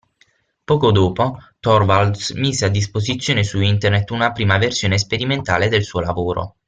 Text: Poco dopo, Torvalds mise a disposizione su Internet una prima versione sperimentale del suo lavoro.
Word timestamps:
Poco 0.65 0.91
dopo, 0.91 1.37
Torvalds 1.59 2.31
mise 2.31 2.65
a 2.65 2.69
disposizione 2.69 3.43
su 3.43 3.61
Internet 3.61 4.09
una 4.09 4.31
prima 4.31 4.57
versione 4.57 4.97
sperimentale 4.97 5.69
del 5.69 5.83
suo 5.83 5.99
lavoro. 5.99 6.55